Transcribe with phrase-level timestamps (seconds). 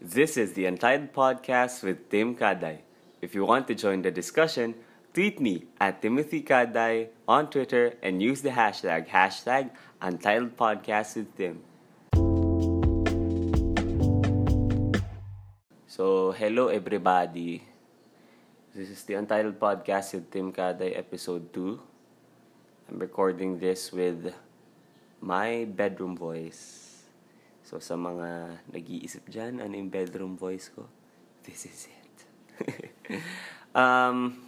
[0.00, 2.80] This is the Untitled Podcast with Tim Kaday.
[3.22, 4.74] If you want to join the discussion,
[5.14, 9.70] tweet me at Timothy Kaday on Twitter and use the hashtag hashtag
[10.02, 11.64] Untitled Podcast with Tim.
[15.86, 17.64] So, hello everybody.
[18.74, 21.80] This is the Untitled Podcast with Tim Kaday, episode 2.
[22.90, 24.34] I'm recording this with
[25.22, 26.85] my bedroom voice.
[27.66, 30.86] So, sa mga nag-iisip dyan, ano yung bedroom voice ko?
[31.42, 32.16] This is it.
[33.74, 34.38] um,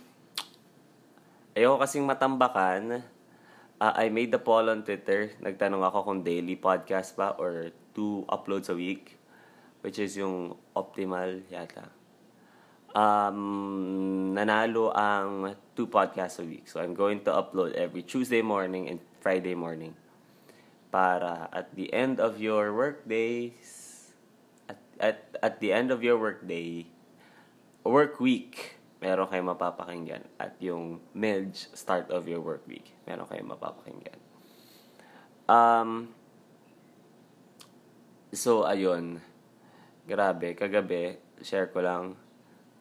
[1.51, 3.03] ayoko kasing matambakan.
[3.83, 5.35] Uh, I made the poll on Twitter.
[5.43, 9.19] Nagtanong ako kung daily podcast ba or two uploads a week.
[9.83, 11.91] Which is yung optimal yata.
[12.95, 16.71] Um, nanalo ang two podcasts a week.
[16.71, 19.99] So, I'm going to upload every Tuesday morning and Friday morning
[20.89, 24.11] para at the end of your workdays
[24.69, 26.89] at, at, at the end of your workday
[27.85, 30.27] work week meron kayong mapapakinggan.
[30.43, 34.19] At yung mid start of your work week meron kayong mapapakinggan.
[35.47, 36.13] Um
[38.35, 39.23] so ayun.
[40.09, 42.05] Grabe kagabi share ko lang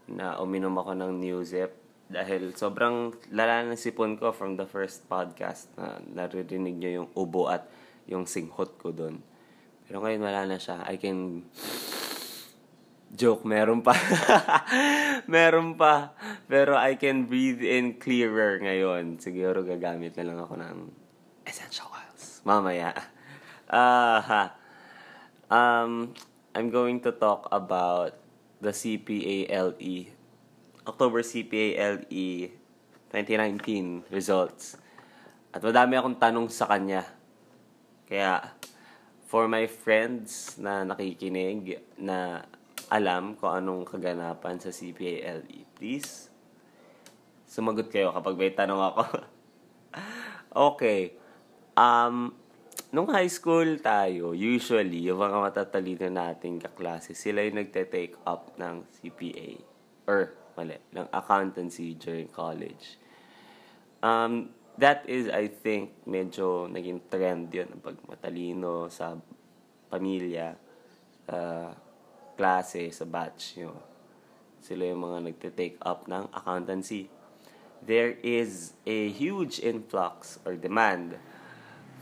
[0.07, 1.75] na uminom ako ng Newzip
[2.07, 7.51] dahil sobrang lala ng sipon ko from the first podcast na naririnig nyo yung ubo
[7.51, 7.67] at
[8.07, 9.19] yung singhot ko doon.
[9.87, 10.83] Pero ngayon wala na siya.
[10.87, 11.47] I can...
[13.07, 13.95] Joke, meron pa.
[15.31, 16.11] meron pa.
[16.51, 19.15] Pero I can breathe in clearer ngayon.
[19.23, 20.77] Siguro gagamit na lang ako ng
[21.47, 22.43] essential oils.
[22.43, 22.91] Mamaya.
[23.71, 24.43] Uh, ha.
[25.47, 26.11] Um,
[26.51, 28.19] I'm going to talk about
[28.59, 30.11] the CPALE.
[30.83, 32.51] October CPALE
[33.07, 34.75] 2019 results.
[35.55, 37.07] At madami akong tanong sa kanya
[38.07, 38.55] kaya,
[39.27, 42.47] for my friends na nakikinig, na
[42.87, 46.31] alam kung anong kaganapan sa CPALE, please,
[47.43, 49.03] sumagot kayo kapag may tanong ako.
[50.71, 51.19] okay.
[51.75, 52.31] Um,
[52.95, 58.87] nung high school tayo, usually, yung mga matatalino nating kaklase, sila yung nagte-take up ng
[58.87, 59.59] CPA.
[60.07, 62.95] Or, mali, ng accountancy during college.
[63.99, 67.81] Um, that is, I think, medyo naging trend yun.
[67.81, 69.17] Pag matalino sa
[69.89, 70.53] pamilya,
[71.25, 71.73] sa
[72.37, 73.73] klase, sa batch nyo.
[74.61, 77.09] Sila yung mga nagte-take up ng accountancy.
[77.81, 81.17] There is a huge influx or demand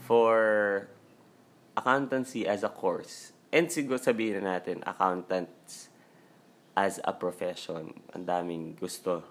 [0.08, 0.88] for
[1.76, 3.36] accountancy as a course.
[3.56, 5.88] And siguro sabihin na natin, accountants
[6.76, 7.96] as a profession.
[8.12, 9.24] Ang daming gusto.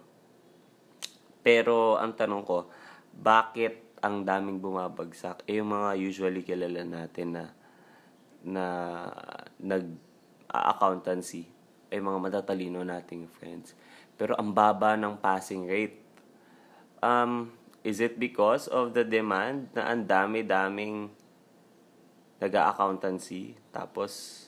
[1.44, 2.72] Pero ang tanong ko,
[3.14, 5.46] bakit ang daming bumabagsak?
[5.46, 7.44] Eh, yung mga usually kilala natin na
[8.44, 8.66] na
[9.56, 11.48] nag-accountancy
[11.88, 13.72] ay mga matatalino nating friends.
[14.20, 15.96] Pero ang baba ng passing rate.
[17.00, 21.08] Um, is it because of the demand na ang dami-daming
[22.40, 24.44] nag-accountancy tapos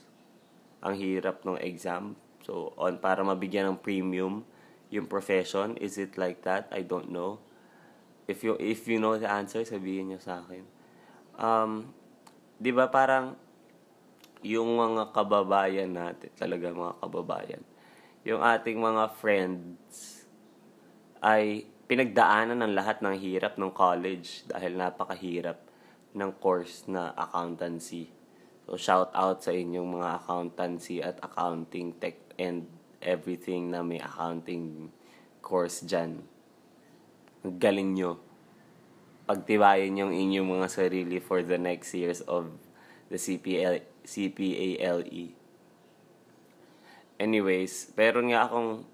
[0.84, 2.20] ang hirap ng exam?
[2.44, 4.44] So, on para mabigyan ng premium
[4.92, 6.68] yung profession, is it like that?
[6.68, 7.40] I don't know
[8.26, 10.62] if you if you know the answer, sabihin niyo sa akin.
[11.38, 11.94] Um,
[12.58, 13.38] 'di ba parang
[14.42, 17.62] yung mga kababayan natin, talaga mga kababayan,
[18.22, 20.22] yung ating mga friends
[21.22, 25.58] ay pinagdaanan ng lahat ng hirap ng college dahil napakahirap
[26.14, 28.10] ng course na accountancy.
[28.66, 32.66] So, shout out sa inyong mga accountancy at accounting tech and
[32.98, 34.90] everything na may accounting
[35.38, 36.26] course dyan
[37.54, 38.18] galing nyo.
[39.26, 42.50] Pagtibayin yung inyong mga sarili for the next years of
[43.10, 45.34] the CPL, CPALE.
[47.16, 48.84] Anyways, pero nga akong,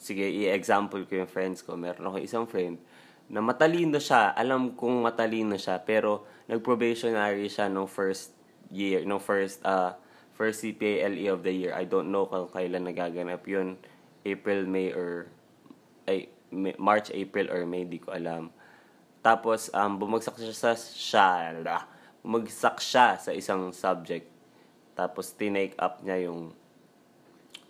[0.00, 1.76] sige, i-example ko yung friends ko.
[1.76, 2.80] Meron ako isang friend
[3.30, 4.34] na matalino siya.
[4.34, 8.34] Alam kong matalino siya, pero nag-probationary siya no first
[8.70, 9.94] year, no first, uh,
[10.34, 11.72] first CPALE of the year.
[11.72, 13.78] I don't know kung kailan nagaganap yun.
[14.26, 15.30] April, May, or
[16.06, 18.54] ay, March, April, or May, di ko alam.
[19.26, 21.82] Tapos, um, bumagsak siya sa siya,
[22.22, 24.30] bumagsak siya sa isang subject.
[24.94, 26.54] Tapos, tinake up niya yung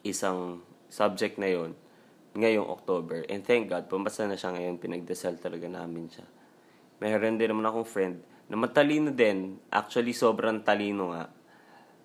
[0.05, 0.61] isang
[0.93, 1.73] subject na yon
[2.37, 3.25] ngayong October.
[3.32, 4.76] And thank God, pumasa na siya ngayon.
[4.76, 6.29] Pinagdasal talaga namin siya.
[7.00, 9.56] Meron din naman akong friend na matalino din.
[9.72, 11.32] Actually, sobrang talino nga.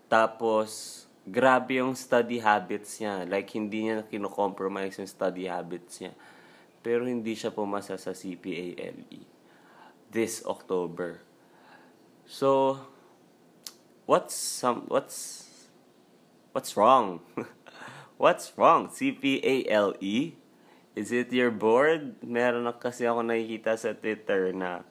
[0.07, 3.27] Tapos, grabe yung study habits niya.
[3.27, 6.15] Like, hindi niya kino-compromise yung study habits niya
[6.81, 9.25] pero hindi siya pumasa sa CPALE
[10.11, 11.23] this October.
[12.27, 12.81] So,
[14.05, 15.41] what's some what's
[16.51, 17.23] What's wrong?
[18.19, 18.91] What's wrong?
[18.91, 20.35] C-P-A-L-E?
[20.99, 22.19] Is it your board?
[22.19, 24.83] Meron na kasi ako nakikita sa Twitter na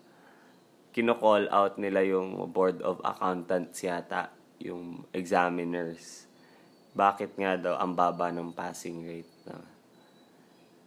[0.97, 6.25] kino-call out nila yung board of accountants yata, yung examiners.
[6.97, 9.37] Bakit nga daw ang baba ng passing rate?
[9.45, 9.61] Na?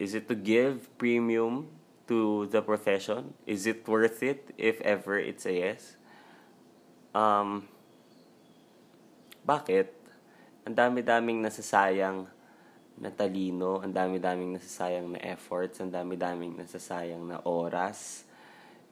[0.04, 1.72] Is it to give premium
[2.12, 3.40] to the profession?
[3.48, 5.96] Is it worth it if ever it's a yes?
[7.16, 7.72] Um,
[9.48, 9.96] bakit?
[10.68, 12.28] Ang dami-daming nasasayang
[13.00, 18.28] na talino, ang dami-daming nasasayang na efforts, ang dami-daming nasasayang na oras.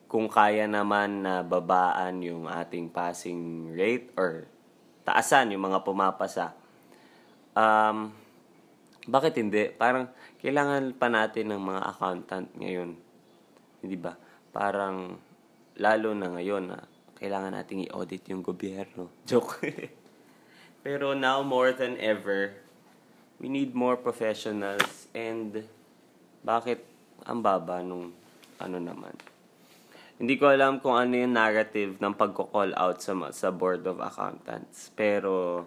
[0.08, 4.48] Kung kaya naman na babaan yung ating passing rate or
[5.04, 6.56] taasan yung mga pumapasa,
[7.52, 8.16] um,
[9.12, 9.68] bakit hindi?
[9.76, 10.08] Parang
[10.40, 12.96] kailangan pa natin ng mga accountant ngayon.
[13.84, 14.16] Hindi ba?
[14.56, 15.20] Parang
[15.76, 16.80] lalo na ngayon na
[17.20, 19.12] kailangan nating i-audit yung gobyerno.
[19.30, 19.60] Joke.
[20.80, 22.56] Pero now more than ever,
[23.38, 25.68] we need more professionals and
[26.42, 26.82] bakit
[27.28, 28.16] ang baba nung
[28.58, 29.14] ano naman.
[30.22, 34.94] Hindi ko alam kung ano yung narrative ng pagko-call out sa, sa Board of Accountants.
[34.94, 35.66] Pero,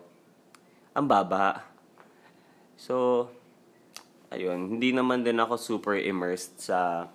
[0.94, 1.74] ang baba.
[2.76, 3.29] So,
[4.31, 7.09] ayun, hindi naman din ako super immersed sa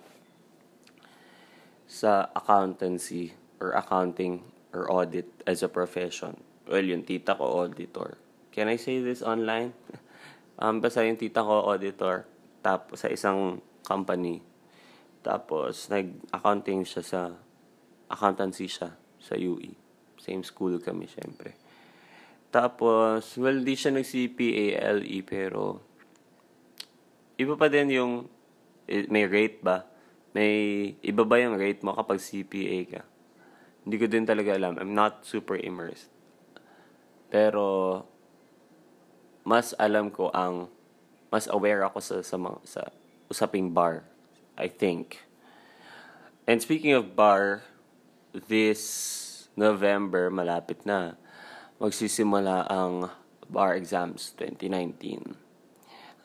[1.90, 6.38] sa accountancy or accounting or audit as a profession.
[6.70, 8.14] Well, yung tita ko auditor.
[8.54, 9.74] Can I say this online?
[10.60, 12.28] Um, basta yung tita ko, auditor.
[12.60, 14.44] Tapos, sa isang company.
[15.24, 17.20] Tapos, nag-accounting siya sa,
[18.12, 19.72] accountancy siya sa UE.
[20.20, 21.56] Same school kami, syempre.
[22.50, 25.78] Tapos, well, di siya nag-CPA, LE, pero,
[27.38, 28.12] iba pa din yung,
[28.90, 29.86] eh, may rate ba?
[30.34, 30.52] May,
[31.02, 33.02] iba ba yung rate mo kapag CPA ka?
[33.86, 34.76] Hindi ko din talaga alam.
[34.82, 36.10] I'm not super immersed.
[37.30, 38.02] Pero,
[39.50, 40.68] mas alam ko ang
[41.32, 42.82] mas aware ako sa sa, mga, sa
[43.30, 44.04] usaping bar
[44.58, 45.24] I think
[46.44, 47.64] and speaking of bar
[48.30, 51.16] this November malapit na
[51.80, 53.08] magsisimula ang
[53.48, 55.34] bar exams 2019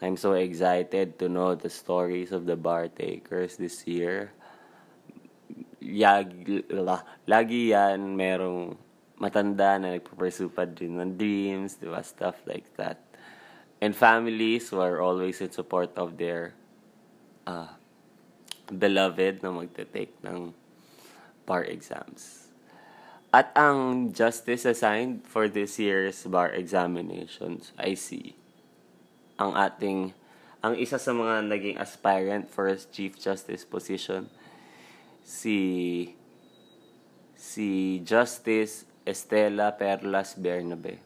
[0.04, 4.36] I'm so excited to know the stories of the bar takers this year
[5.86, 6.66] Yag,
[7.30, 8.74] lagi yan merong
[9.22, 12.02] matanda na nagpo-pursue pa din ng dreams, di ba?
[12.02, 13.00] Stuff like that.
[13.80, 16.58] And families who are always in support of their
[17.46, 17.70] uh,
[18.66, 20.58] beloved na magte-take ng
[21.46, 22.45] bar exams.
[23.36, 28.40] At ang justice assigned for this year's bar examinations, I see,
[29.36, 30.16] ang ating,
[30.64, 34.32] ang isa sa mga naging aspirant for Chief Justice position,
[35.20, 36.16] si
[37.36, 41.04] si Justice Estela Perlas Bernabe.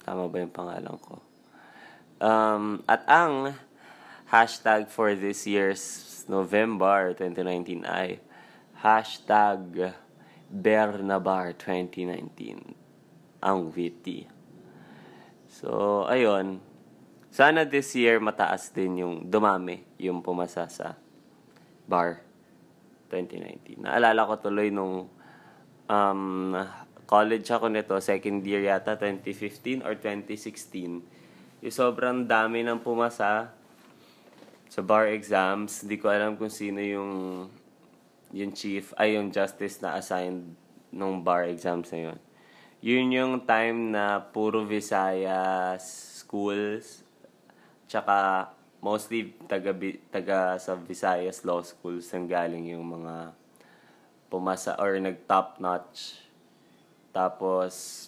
[0.00, 1.20] Tama ba yung pangalan ko?
[2.24, 3.52] Um, at ang
[4.32, 8.16] hashtag for this year's November 2019 ay
[8.80, 9.92] hashtag
[10.46, 12.74] Bernabar 2019
[13.42, 14.26] ang witty.
[15.46, 16.62] So, ayun.
[17.30, 20.96] Sana this year mataas din yung dumami yung pumasa sa
[21.84, 22.24] bar
[23.12, 23.84] 2019.
[23.84, 25.06] Naalala ko tuloy nung
[25.86, 26.52] um,
[27.06, 31.16] college ako nito, second year yata, 2015 or 2016
[31.64, 33.50] yung sobrang dami ng pumasa
[34.68, 35.86] sa bar exams.
[35.86, 37.12] Hindi ko alam kung sino yung
[38.34, 40.56] yung chief, ay yung justice na assigned
[40.90, 42.18] nung bar exams na yun.
[42.82, 45.82] Yun yung time na puro Visayas
[46.22, 47.02] schools,
[47.86, 48.48] tsaka
[48.82, 49.74] mostly taga,
[50.10, 53.34] taga sa Visayas law schools ang galing yung mga
[54.30, 56.20] pumasa or nag-top notch.
[57.14, 58.06] Tapos,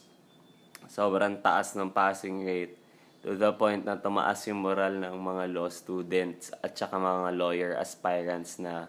[0.91, 2.77] sobrang taas ng passing rate
[3.25, 7.73] to the point na tumaas yung moral ng mga law students at saka mga lawyer
[7.75, 8.87] aspirants na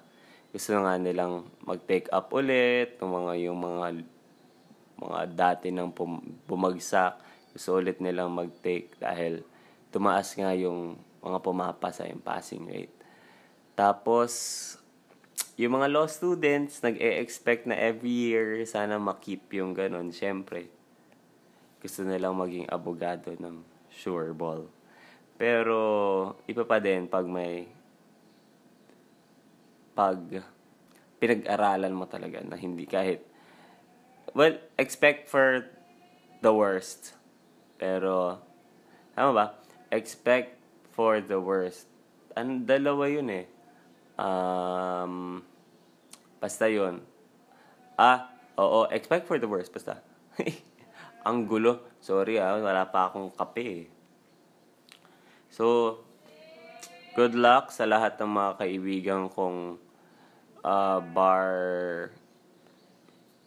[0.50, 3.86] gusto nga nilang mag-take up ulit, yung mga, yung mga,
[4.98, 5.94] mga dati nang
[6.50, 7.22] bumagsak,
[7.54, 9.46] gusto ulit nilang mag-take dahil
[9.94, 12.94] tumaas nga yung mga pumapasa yung passing rate.
[13.78, 14.34] Tapos,
[15.60, 20.10] yung mga law students, nag-e-expect na every year sana makip yung ganun.
[20.10, 20.72] Siyempre,
[21.84, 24.68] gusto nilang maging abogado ng sure ball.
[25.40, 25.78] Pero,
[26.48, 27.68] iba pa din pag may
[30.00, 30.40] pag
[31.20, 33.28] pinag-aralan mo talaga na hindi kahit
[34.32, 35.68] well, expect for
[36.40, 37.20] the worst.
[37.76, 38.40] Pero,
[39.16, 39.46] tama ba?
[39.92, 40.56] Expect
[40.96, 41.92] for the worst.
[42.36, 43.46] Ang dalawa yun eh.
[44.20, 45.44] Um,
[46.40, 47.04] basta yun.
[48.00, 49.76] Ah, oo, expect for the worst.
[49.76, 50.00] Basta.
[51.28, 51.84] Ang gulo.
[52.00, 53.88] Sorry ah, wala pa akong kape eh.
[55.52, 56.00] So,
[57.16, 59.89] good luck sa lahat ng mga kaibigan kong
[60.64, 61.50] uh, bar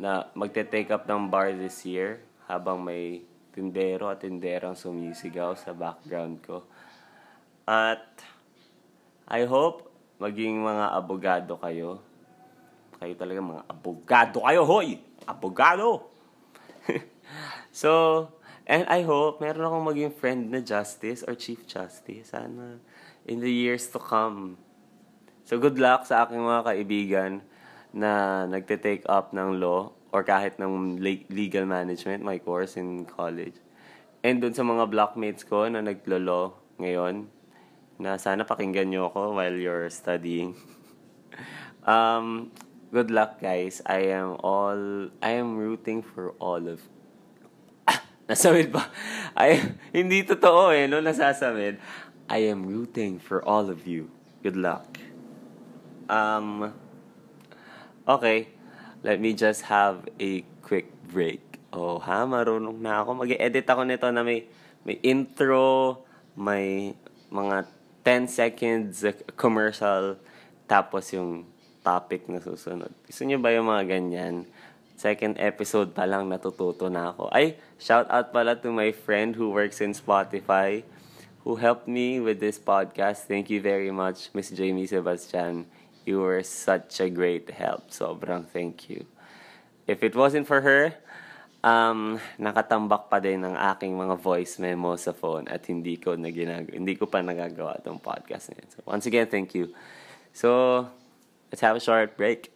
[0.00, 6.40] na magte-take up ng bar this year habang may tindero at tinderang sumisigaw sa background
[6.42, 6.64] ko.
[7.69, 8.19] At
[9.28, 12.02] I hope maging mga abogado kayo.
[12.99, 14.99] Kayo talaga mga abogado kayo, hoy!
[15.26, 16.11] Abogado!
[17.71, 18.26] so,
[18.66, 22.35] and I hope meron akong maging friend na justice or chief justice.
[22.35, 22.83] Sana
[23.26, 24.59] in the years to come.
[25.52, 27.44] So, good luck sa aking mga kaibigan
[27.92, 30.97] na nagte-take up ng law or kahit ng
[31.28, 33.61] legal management, my course in college.
[34.25, 37.28] And dun sa mga blockmates ko na naglo-law ngayon,
[38.00, 40.56] na sana pakinggan nyo ako while you're studying.
[41.85, 42.49] um,
[42.88, 43.85] good luck guys.
[43.85, 46.80] I am all, I am rooting for all of
[48.25, 48.88] Nasamid pa.
[49.37, 49.61] Ay,
[49.92, 51.04] hindi totoo eh, no?
[51.04, 51.76] Nasasamid.
[52.32, 54.09] I am rooting for all of you.
[54.40, 55.12] Good luck.
[56.12, 56.76] Um,
[58.04, 58.52] okay.
[59.00, 61.40] Let me just have a quick break.
[61.73, 62.28] Oh, ha?
[62.28, 63.25] Marunong na ako.
[63.25, 64.45] Mag-edit ako nito na may,
[64.85, 66.04] may intro,
[66.37, 66.92] may
[67.33, 67.64] mga
[68.04, 69.02] 10 seconds
[69.40, 70.21] commercial,
[70.69, 71.49] tapos yung
[71.81, 72.92] topic na susunod.
[73.09, 74.45] Gusto niyo ba yung mga ganyan?
[75.02, 77.26] second episode pa lang natututo na ako.
[77.35, 80.87] Ay, shout out pala to my friend who works in Spotify
[81.42, 83.26] who helped me with this podcast.
[83.26, 85.66] Thank you very much, Miss Jamie Sebastian.
[86.02, 87.94] You were such a great help.
[87.94, 89.06] Sobrang thank you.
[89.87, 90.94] If it wasn't for her,
[91.62, 96.35] um, nakatambak pa din ang aking mga voice memo sa phone at hindi ko na
[96.35, 98.68] ginag hindi ko pa nagagawa itong podcast na yun.
[98.71, 99.71] So, once again, thank you.
[100.35, 100.90] So,
[101.54, 102.50] let's have a short break.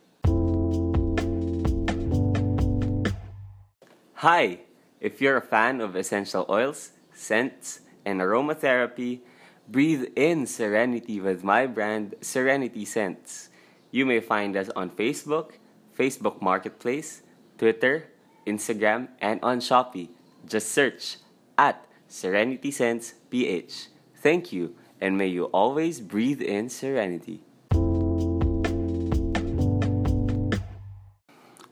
[4.26, 4.66] Hi!
[4.98, 9.22] If you're a fan of essential oils, scents, and aromatherapy,
[9.68, 13.50] breathe in serenity with my brand Serenity Scents.
[13.90, 15.58] You may find us on Facebook,
[15.96, 17.22] Facebook Marketplace,
[17.58, 18.06] Twitter,
[18.46, 20.10] Instagram, and on Shopee.
[20.46, 21.16] Just search
[21.58, 23.88] at Serenity Scents PH.
[24.22, 27.42] Thank you, and may you always breathe in serenity.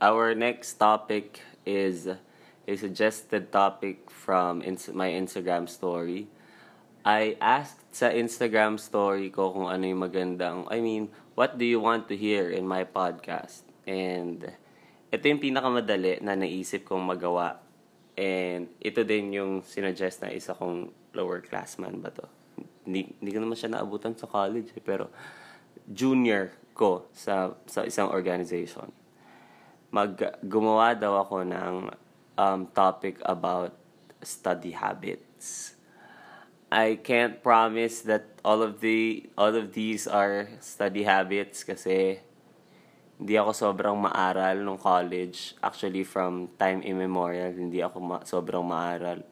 [0.01, 2.09] Our next topic is
[2.67, 4.59] a suggested topic from
[4.93, 6.29] my Instagram story.
[7.05, 11.77] I asked sa Instagram story ko kung ano yung magandang, I mean, what do you
[11.77, 13.61] want to hear in my podcast?
[13.85, 14.41] And
[15.13, 17.61] ito yung pinakamadali na naisip kong magawa.
[18.17, 22.25] And ito din yung sinuggest na isa kong lower classman ba to.
[22.89, 25.13] Hindi, hindi ko naman siya naabutan sa college eh, pero
[25.85, 28.89] junior ko sa sa isang organization.
[29.93, 31.75] Mag gumawa daw ako ng
[32.41, 33.77] um, topic about
[34.25, 35.74] study habits.
[36.75, 42.19] I can't promise that all of the all of these are study habits kasi
[43.15, 45.55] hindi ako sobrang maaral nung college.
[45.63, 49.23] Actually, from time immemorial, hindi ako ma- sobrang maaral.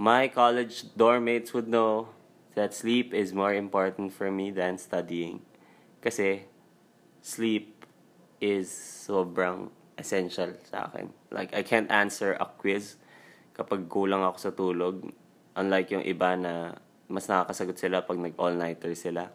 [0.00, 2.08] My college dorm mates would know
[2.56, 5.44] that sleep is more important for me than studying.
[6.00, 6.48] Kasi
[7.20, 7.84] sleep
[8.40, 9.68] is sobrang
[10.00, 11.12] essential sa akin.
[11.28, 12.96] Like, I can't answer a quiz
[13.52, 15.12] kapag kulang ako sa tulog.
[15.52, 16.76] Unlike yung iba na
[17.08, 19.28] mas nakakasagot sila pag nag-all-nighter sila.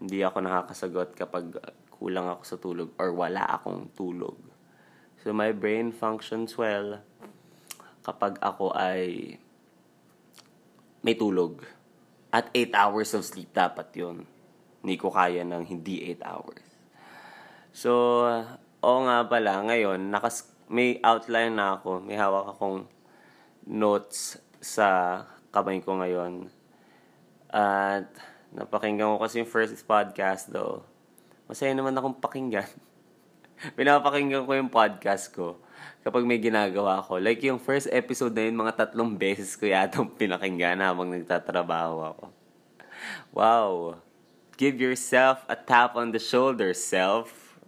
[0.00, 1.60] Hindi ako nakakasagot kapag
[1.92, 4.36] kulang ako sa tulog or wala akong tulog.
[5.20, 7.00] So, my brain functions well
[8.04, 9.36] kapag ako ay
[11.04, 11.64] may tulog.
[12.34, 14.26] At 8 hours of sleep dapat yon
[14.82, 16.66] Hindi ko kaya ng hindi 8 hours.
[17.70, 17.90] So,
[18.84, 22.04] Oo nga pala, ngayon, nakas may outline na ako.
[22.04, 22.84] May hawak akong
[23.64, 25.20] notes sa
[25.52, 26.48] kamay ko ngayon.
[27.52, 28.08] At
[28.56, 30.80] napakinggan ko kasi yung first podcast do.
[31.44, 32.66] Masaya naman akong pakinggan.
[33.78, 35.60] Pinapakinggan ko yung podcast ko
[36.00, 37.20] kapag may ginagawa ako.
[37.20, 42.24] Like yung first episode na yun, mga tatlong beses ko yata pinakinggan habang nagtatrabaho ako.
[43.36, 44.00] Wow!
[44.56, 47.58] Give yourself a tap on the shoulder, self.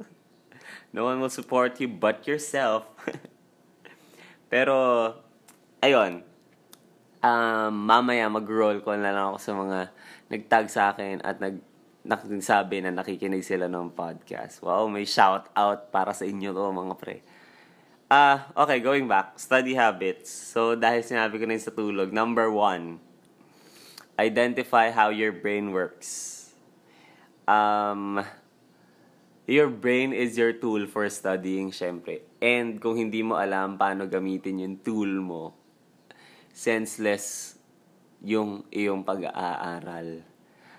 [0.96, 2.88] No one will support you but yourself.
[4.52, 5.12] Pero,
[5.82, 6.25] ayun.
[7.24, 9.78] Um, mamaya mag-roll ko na lang ako sa mga
[10.28, 11.58] nagtag sa akin at nag
[12.06, 14.62] nagsabi na nakikinig sila ng podcast.
[14.62, 17.18] Wow, may shout out para sa inyo to mga pre.
[18.06, 19.34] Ah, uh, okay, going back.
[19.34, 20.30] Study habits.
[20.30, 23.02] So, dahil sinabi ko na sa tulog, number one,
[24.14, 26.34] identify how your brain works.
[27.50, 28.22] Um,
[29.50, 32.22] your brain is your tool for studying, syempre.
[32.38, 35.65] And kung hindi mo alam paano gamitin yung tool mo,
[36.56, 37.60] senseless
[38.24, 40.24] yung iyong pag-aaral.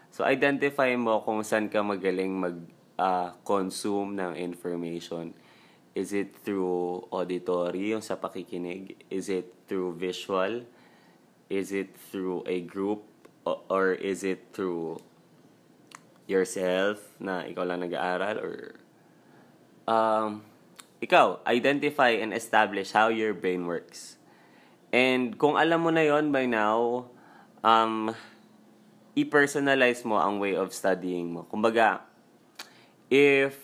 [0.10, 5.38] So, identify mo kung saan ka magaling mag-consume ng information.
[5.94, 8.98] Is it through auditory, yung sa pakikinig?
[9.14, 10.66] Is it through visual?
[11.54, 13.06] Is it through a group?
[13.46, 14.98] Or is it through
[16.26, 18.42] yourself na ikaw lang nag-aaral?
[18.42, 18.58] Or
[19.86, 20.42] um,
[21.06, 24.17] ikaw, identify and establish how your brain works.
[24.92, 27.12] And kung alam mo na yon by now,
[27.60, 28.16] um,
[29.18, 31.44] i-personalize mo ang way of studying mo.
[31.50, 32.06] Kumbaga,
[33.12, 33.58] if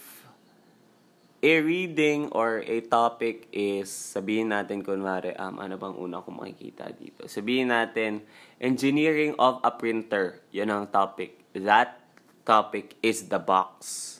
[1.43, 6.91] a reading or a topic is, sabihin natin kunwari, um, ano bang una kong makikita
[6.95, 7.27] dito?
[7.27, 8.23] Sabihin natin,
[8.63, 10.39] engineering of a printer.
[10.55, 11.43] Yun ang topic.
[11.51, 11.99] That
[12.47, 14.19] topic is the box.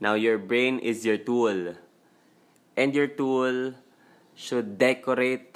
[0.00, 1.80] Now, your brain is your tool.
[2.76, 3.72] And your tool
[4.36, 5.53] should decorate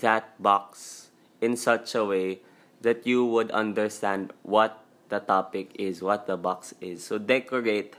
[0.00, 1.08] that box
[1.40, 2.40] in such a way
[2.80, 7.04] that you would understand what the topic is, what the box is.
[7.04, 7.96] So decorate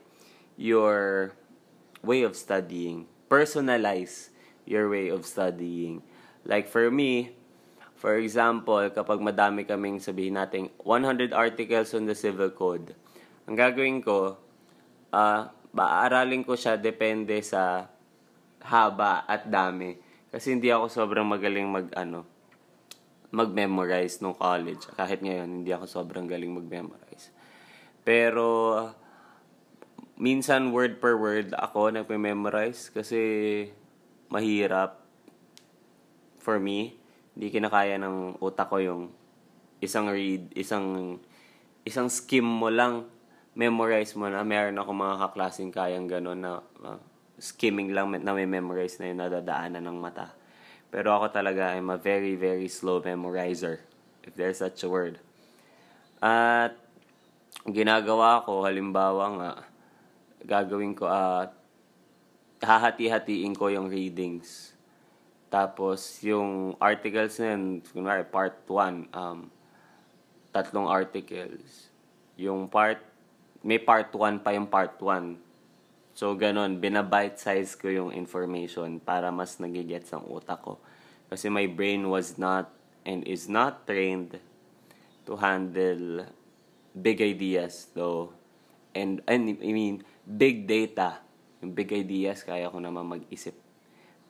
[0.58, 1.34] your
[2.04, 3.08] way of studying.
[3.30, 4.30] Personalize
[4.66, 6.02] your way of studying.
[6.46, 7.34] Like for me,
[7.96, 12.94] for example, kapag madami kaming sabihin natin 100 articles on the civil code,
[13.50, 14.38] ang gagawin ko,
[15.10, 17.90] ah, baaralin ko siya depende sa
[18.62, 20.05] haba at dami.
[20.36, 22.28] Kasi hindi ako sobrang magaling mag ano,
[23.32, 24.84] mag-memorize nung college.
[24.92, 27.32] Kahit ngayon, hindi ako sobrang galing mag-memorize.
[28.04, 28.76] Pero,
[30.20, 33.20] minsan word per word ako nagme-memorize kasi
[34.28, 35.00] mahirap
[36.44, 37.00] for me.
[37.32, 39.16] Hindi kinakaya ng utak ko yung
[39.80, 41.16] isang read, isang
[41.88, 43.08] isang skim mo lang,
[43.56, 44.44] memorize mo na.
[44.44, 47.00] Meron ako mga kaklaseng kayang gano'n na uh,
[47.40, 50.32] skimming lang na may memorize na yung nadadaanan ng mata.
[50.92, 53.84] Pero ako talaga, I'm a very, very slow memorizer,
[54.24, 55.20] if there's such a word.
[56.24, 56.80] At
[57.68, 59.52] ginagawa ko, halimbawa nga,
[60.46, 61.52] gagawin ko, at
[62.64, 64.72] hahati-hatiin ko yung readings.
[65.52, 69.52] Tapos, yung articles na yun, kunwari, part 1, um,
[70.56, 71.92] tatlong articles.
[72.40, 73.04] Yung part,
[73.60, 75.45] may part 1 pa yung part 1.
[76.16, 80.80] So, ganun, binabite size ko yung information para mas nagigets ang utak ko.
[81.28, 82.72] Kasi my brain was not
[83.04, 84.40] and is not trained
[85.28, 86.24] to handle
[86.96, 88.32] big ideas though.
[88.96, 91.20] And, and I mean, big data.
[91.60, 93.60] Yung big ideas, kaya ko naman mag-isip.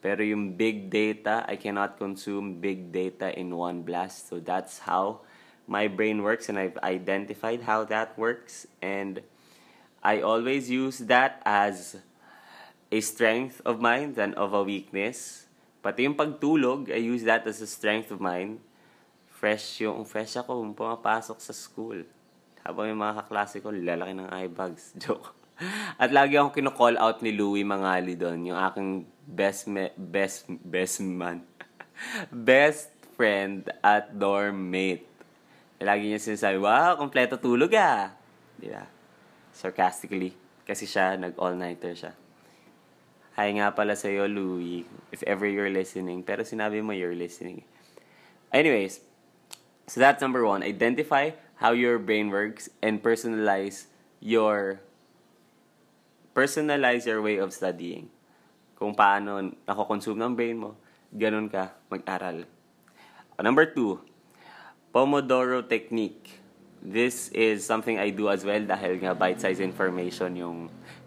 [0.02, 4.26] Pero yung big data, I cannot consume big data in one blast.
[4.26, 5.22] So that's how
[5.70, 8.66] my brain works and I've identified how that works.
[8.82, 9.22] And
[10.06, 11.98] I always use that as
[12.94, 15.50] a strength of mine than of a weakness.
[15.82, 18.62] Pati yung pagtulog, I use that as a strength of mine.
[19.26, 22.06] Fresh yung, fresh ako kung pumapasok sa school.
[22.62, 24.94] Habang yung mga kaklase ko, lalaki ng eye bags.
[25.02, 25.34] Joke.
[25.98, 31.02] At lagi akong kino-call out ni Louie Mangali doon, yung aking best me, best best
[31.02, 31.42] man.
[32.30, 35.02] best friend at dorm mate.
[35.82, 38.14] Lagi niya sinasabi, wow, kompleto tulog ah.
[38.54, 38.95] Di ba?
[39.56, 40.36] Sarcastically.
[40.68, 42.12] Kasi siya, nag-all-nighter siya.
[43.40, 46.20] Hi nga pala sa'yo, Louie, if ever you're listening.
[46.20, 47.64] Pero sinabi mo you're listening.
[48.52, 49.00] Anyways,
[49.88, 50.60] so that's number one.
[50.60, 53.88] Identify how your brain works and personalize
[54.20, 54.84] your
[56.36, 58.12] personalize your way of studying.
[58.76, 60.76] Kung paano nako-consume ng brain mo,
[61.08, 62.44] ganun ka mag-aral.
[63.40, 64.00] Number two,
[64.96, 66.40] Pomodoro technique.
[66.82, 70.58] This is something I do as well dahil nga bite-sized information yung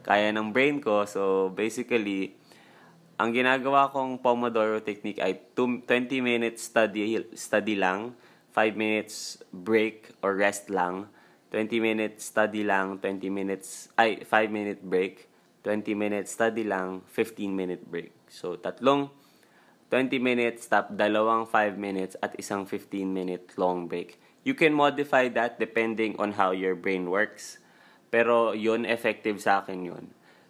[0.03, 1.05] kaya ng brain ko.
[1.05, 2.36] So, basically,
[3.19, 5.86] ang ginagawa kong Pomodoro technique ay 20
[6.23, 8.15] minutes study, study lang,
[8.55, 11.12] 5 minutes break or rest lang,
[11.51, 15.27] 20 minutes study lang, 20 minutes, ay, 5 minute break,
[15.67, 18.15] 20 minutes study lang, 15 minute break.
[18.32, 19.12] So, tatlong
[19.89, 24.21] 20 minutes, tap dalawang 5 minutes at isang 15 minute long break.
[24.43, 27.60] You can modify that depending on how your brain works.
[28.10, 30.06] Pero yun, effective sa akin yun.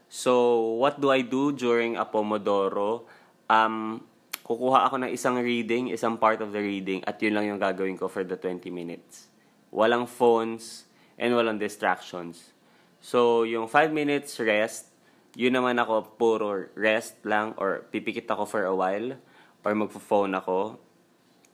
[0.10, 3.06] So, what do I do during a Pomodoro?
[3.49, 4.02] Um,
[4.47, 7.93] kukuha ako ng isang reading, isang part of the reading, at yun lang yung gagawin
[7.93, 9.30] ko for the 20 minutes.
[9.69, 12.56] Walang phones, and walang distractions.
[13.04, 14.89] So, yung 5 minutes rest,
[15.36, 19.19] yun naman ako, puro rest lang, or pipikit ako for a while,
[19.62, 20.80] or magpo-phone ako,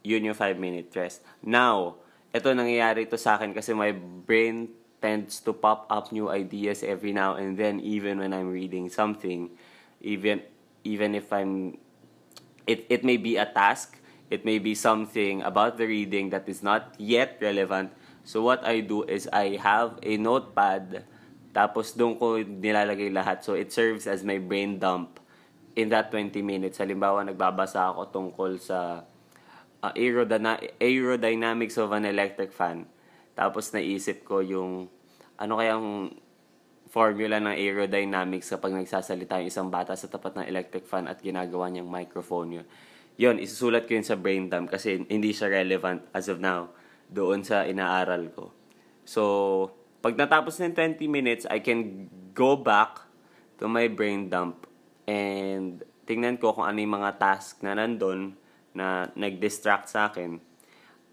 [0.05, 1.25] yun yung 5 minute rest.
[1.41, 1.99] Now,
[2.35, 3.95] ito nangyayari to sa akin kasi my
[4.27, 4.67] brain
[4.99, 9.55] tends to pop up new ideas every now and then even when I'm reading something
[10.03, 10.43] even
[10.83, 11.79] even if I'm
[12.67, 16.65] it it may be a task It may be something about the reading that is
[16.65, 17.93] not yet relevant.
[18.25, 21.05] So what I do is I have a notepad
[21.53, 23.45] tapos doon ko nilalagay lahat.
[23.45, 25.21] So it serves as my brain dump
[25.77, 26.81] in that 20 minutes.
[26.81, 29.05] Halimbawa, nagbabasa ako tungkol sa
[29.85, 32.89] uh, aerodyna- aerodynamics of an electric fan.
[33.37, 34.89] Tapos naisip ko yung
[35.37, 36.15] ano kayang
[36.89, 41.67] formula ng aerodynamics kapag nagsasalita yung isang bata sa tapat ng electric fan at ginagawa
[41.67, 42.67] niyang microphone yun.
[43.15, 46.71] Yun, isusulat ko yun sa brain dump kasi hindi siya relevant as of now
[47.11, 48.51] doon sa inaaral ko.
[49.03, 49.21] So,
[49.99, 53.03] pag natapos ng 20 minutes, I can go back
[53.59, 54.67] to my brain dump
[55.07, 58.35] and tingnan ko kung ano yung mga task na nandun
[58.75, 60.37] na nag-distract sa akin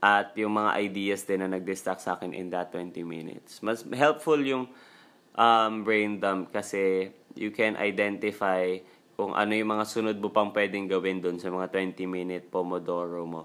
[0.02, 3.62] at yung mga ideas din na nag-distract sa akin in that 20 minutes.
[3.62, 4.66] Mas helpful yung
[5.38, 8.76] um, brain dump kasi you can identify
[9.14, 13.42] kung ano yung mga sunod mo pang pwedeng gawin doon sa mga 20-minute Pomodoro mo.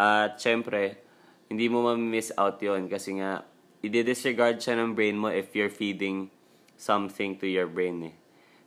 [0.00, 0.96] At syempre,
[1.52, 3.44] hindi mo ma-miss out yon kasi nga,
[3.84, 6.32] i-disregard siya ng brain mo if you're feeding
[6.80, 8.16] something to your brain eh.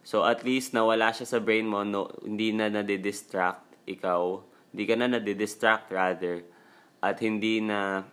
[0.05, 4.39] So at least nawala siya sa brain mo, no, hindi na nade-distract ikaw,
[4.77, 6.45] hindi ka na nade-distract rather,
[7.01, 8.05] at hindi na,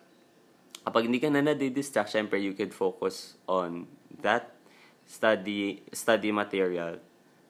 [0.81, 3.85] kapag hindi ka na nade-distract, syempre you could focus on
[4.25, 4.57] that
[5.05, 6.97] study study material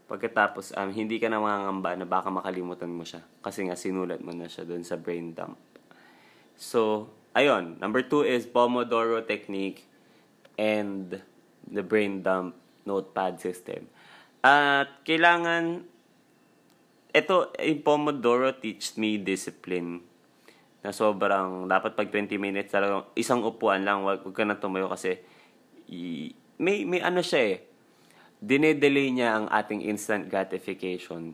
[0.05, 3.24] Pagkatapos, um, hindi ka na mangangamba na baka makalimutan mo siya.
[3.40, 5.57] Kasi nga, sinulat mo na siya doon sa brain dump.
[6.61, 7.81] So, ayun.
[7.81, 9.88] Number two is Pomodoro technique
[10.61, 11.24] and
[11.64, 12.53] the brain dump
[12.85, 13.88] notepad system.
[14.44, 15.88] At kailangan,
[17.14, 20.03] ito, yung Pomodoro teach me discipline
[20.83, 24.90] na sobrang, dapat pag 20 minutes talagang isang upuan lang, wag, wag ka na tumayo
[24.90, 25.22] kasi
[25.87, 27.59] y- may, may ano siya eh,
[28.42, 31.33] dinedelay niya ang ating instant gratification.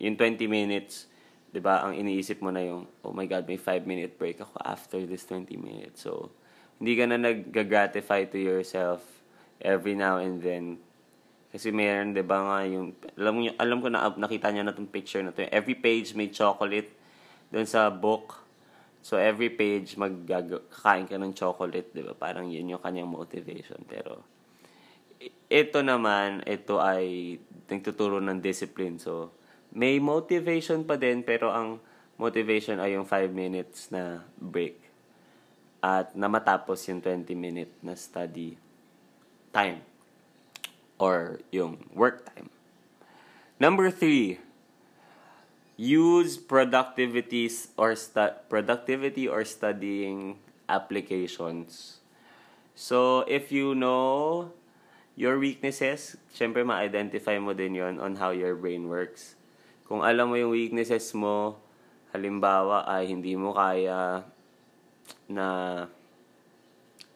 [0.00, 1.10] Yung 20 minutes,
[1.52, 1.84] 'di ba?
[1.84, 5.28] Ang iniisip mo na yung, oh my god, may 5 minute break ako after this
[5.28, 6.04] 20 minutes.
[6.04, 6.32] So,
[6.80, 9.04] hindi ka na nag-gratify to yourself
[9.60, 10.80] every now and then.
[11.48, 14.88] Kasi mayroon, 'di ba nga yung alam mo alam ko na nakita niyo na tong
[14.88, 15.48] picture na to.
[15.48, 16.92] Every page may chocolate
[17.48, 18.44] doon sa book.
[19.00, 22.12] So every page magkakain ka ng chocolate, 'di ba?
[22.12, 23.80] Parang 'yun yung kanyang motivation.
[23.88, 24.20] Pero
[25.48, 27.40] ito naman, ito ay
[27.72, 29.00] nagtuturo ng discipline.
[29.00, 29.32] So,
[29.72, 31.80] may motivation pa din, pero ang
[32.20, 34.76] motivation ay yung 5 minutes na break.
[35.80, 38.60] At na matapos yung 20 minute na study
[39.48, 39.87] time.
[40.98, 42.50] Or yung work time.
[43.58, 44.38] Number three,
[45.78, 52.02] use productivities or stu- productivity or studying applications.
[52.74, 54.50] So, if you know
[55.18, 59.34] your weaknesses, syempre ma-identify mo din yon on how your brain works.
[59.86, 61.58] Kung alam mo yung weaknesses mo,
[62.14, 64.22] halimbawa ay hindi mo kaya
[65.26, 65.46] na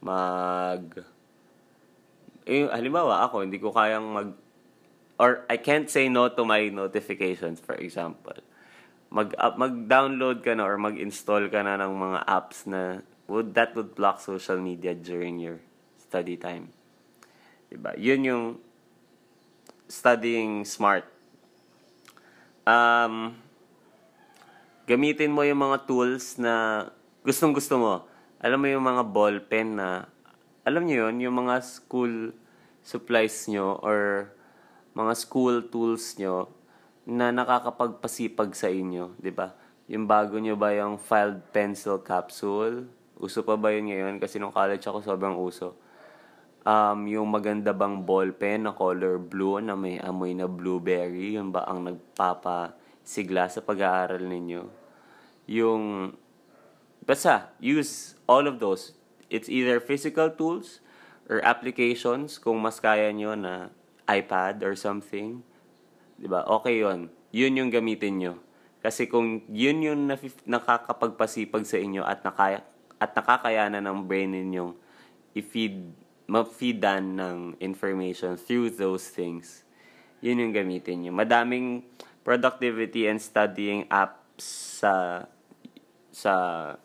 [0.02, 0.82] mag
[2.46, 4.28] eh, halimbawa ako, hindi ko kayang mag
[5.20, 8.38] or I can't say no to my notifications for example.
[9.12, 13.76] Mag uh, mag-download ka na or mag-install ka na ng mga apps na would that
[13.78, 15.62] would block social media during your
[16.00, 16.74] study time.
[17.70, 17.96] Diba?
[17.96, 18.44] Yun yung
[19.88, 21.08] studying smart.
[22.68, 23.36] Um,
[24.84, 26.86] gamitin mo yung mga tools na
[27.24, 27.94] gustong gusto mo.
[28.42, 30.04] Alam mo yung mga ball pen na,
[30.62, 32.34] alam niyo yun, yung mga school
[32.82, 34.30] supplies nyo or
[34.94, 36.50] mga school tools nyo
[37.06, 39.54] na nakakapagpasipag sa inyo, di ba?
[39.90, 42.86] Yung bago nyo ba yung filed pencil capsule?
[43.18, 44.14] Uso pa ba yun ngayon?
[44.22, 45.74] Kasi nung college ako sobrang uso
[46.66, 51.66] um, yung maganda bang ballpen na color blue na may amoy na blueberry, yun ba
[51.66, 54.62] ang nagpapasigla sa pag-aaral ninyo?
[55.50, 56.14] Yung,
[57.02, 58.94] basta, use all of those.
[59.32, 60.84] It's either physical tools
[61.24, 63.72] or applications kung mas kaya nyo na
[64.04, 65.40] iPad or something.
[66.20, 66.44] Di ba?
[66.60, 68.34] Okay yon Yun yung gamitin nyo.
[68.84, 70.04] Kasi kung yun yung
[70.44, 72.60] nakakapagpasipag sa inyo at, nakaya,
[73.00, 74.76] at nakakayanan ng brain ninyong
[75.32, 75.96] i-feed
[76.28, 79.66] ma-feedan ng information through those things,
[80.20, 81.12] yun yung gamitin nyo.
[81.12, 81.82] Madaming
[82.22, 85.26] productivity and studying apps sa
[86.12, 86.34] sa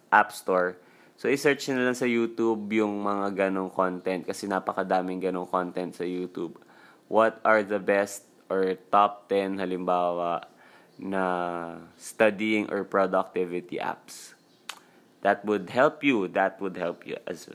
[0.10, 0.80] App Store.
[1.18, 6.06] So, i-search nyo lang sa YouTube yung mga ganong content kasi napakadaming ganong content sa
[6.06, 6.56] YouTube.
[7.10, 10.46] What are the best or top 10 halimbawa
[11.02, 11.24] na
[11.98, 14.38] studying or productivity apps?
[15.26, 16.30] That would help you.
[16.30, 17.50] That would help you as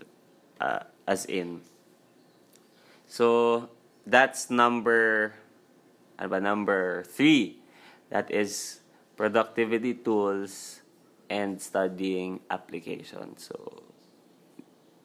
[0.59, 1.63] uh, as in
[3.13, 3.69] So,
[4.09, 5.37] that's number,
[6.17, 7.61] ano ba, number three.
[8.09, 8.81] That is
[9.21, 10.82] productivity tools
[11.33, 13.33] and studying application.
[13.41, 13.57] So,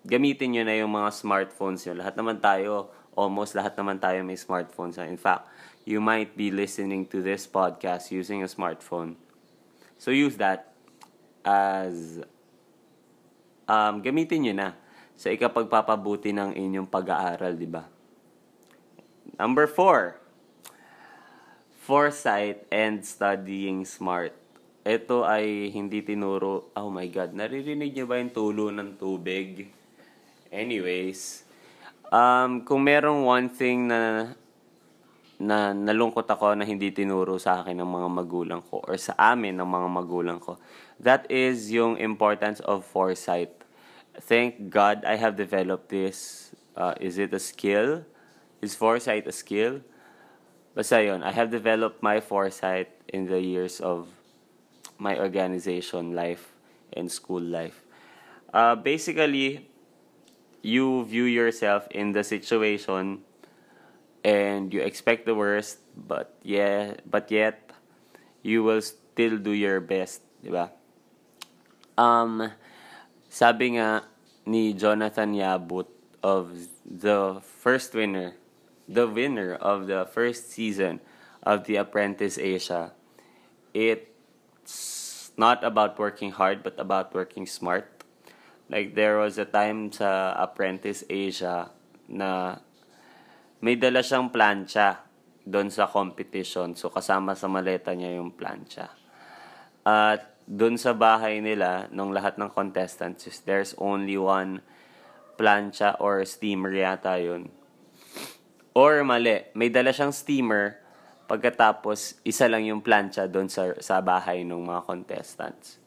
[0.04, 2.04] gamitin nyo na yung mga smartphones nyo.
[2.04, 5.00] Lahat naman tayo, almost lahat naman tayo may smartphones.
[5.00, 5.48] In fact,
[5.88, 9.16] you might be listening to this podcast using a smartphone.
[9.96, 10.76] So, use that
[11.48, 12.20] as
[13.72, 14.70] um, gamitin nyo na
[15.16, 17.88] sa ikapagpapabuti ng inyong pag-aaral, di ba?
[19.40, 20.20] Number four,
[21.88, 24.36] foresight and studying smart.
[24.88, 29.68] Ito ay hindi tinuro, oh my God, naririnig niyo ba yung tulo ng tubig?
[30.48, 31.44] Anyways,
[32.08, 34.32] um, kung merong one thing na
[35.38, 39.60] na nalungkot ako na hindi tinuro sa akin ng mga magulang ko or sa amin
[39.60, 40.56] ng mga magulang ko,
[41.04, 43.52] that is yung importance of foresight.
[44.24, 46.50] Thank God I have developed this.
[46.80, 48.08] Uh, is it a skill?
[48.64, 49.84] Is foresight a skill?
[50.74, 54.17] Basta yun, I have developed my foresight in the years of
[54.98, 56.54] my organization life
[56.94, 57.86] and school life.
[58.54, 59.70] Uh, basically,
[60.62, 63.22] you view yourself in the situation
[64.24, 67.72] and you expect the worst, but yeah, but yet
[68.42, 70.70] you will still do your best, di?
[71.98, 72.52] Um,
[73.30, 74.04] sabi nga
[74.46, 75.88] ni Jonathan Yabut
[76.24, 76.52] of
[76.86, 78.36] the first winner,
[78.88, 81.00] the winner of the first season
[81.44, 82.92] of The Apprentice Asia,
[84.68, 87.88] it's not about working hard but about working smart.
[88.68, 91.72] Like there was a time sa Apprentice Asia
[92.12, 92.60] na
[93.64, 95.08] may dala siyang plancha
[95.48, 96.76] doon sa competition.
[96.76, 98.92] So kasama sa maleta niya yung plancha.
[99.88, 104.60] At doon sa bahay nila, nung lahat ng contestants, there's only one
[105.40, 107.48] plancha or steamer yata yun.
[108.76, 110.84] Or mali, may dala siyang steamer,
[111.28, 115.78] pagkatapos isa lang yung plancha doon sa, sa bahay ng mga contestants.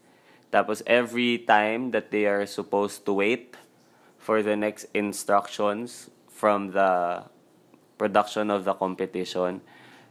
[0.52, 3.56] Tapos every time that they are supposed to wait
[4.20, 7.24] for the next instructions from the
[7.96, 9.64] production of the competition,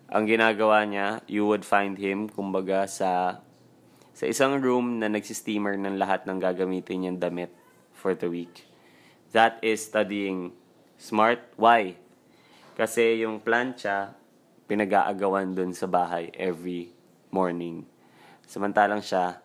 [0.10, 3.42] ang ginagawa niya, you would find him, kumbaga, sa
[4.20, 7.54] sa isang room na nagsisteamer ng lahat ng gagamitin niyang damit
[7.96, 8.68] for the week.
[9.32, 10.52] That is studying
[11.00, 11.40] smart.
[11.56, 11.96] Why?
[12.76, 14.20] Kasi yung plancha,
[14.70, 16.94] pinag-aagawan dun sa bahay every
[17.34, 17.90] morning.
[18.46, 19.42] Samantalang siya,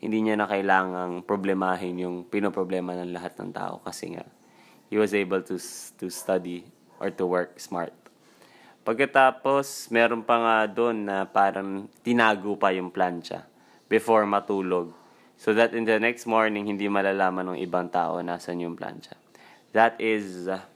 [0.00, 4.24] hindi niya na kailangang problemahin yung pinoproblema ng lahat ng tao kasi nga
[4.88, 5.60] he was able to
[6.00, 6.64] to study
[6.96, 7.92] or to work smart.
[8.82, 13.46] Pagkatapos, meron pa nga doon na parang tinago pa yung plancha
[13.86, 14.90] before matulog.
[15.38, 19.14] So that in the next morning, hindi malalaman ng ibang tao nasan yung plancha.
[19.70, 20.66] That is, uh,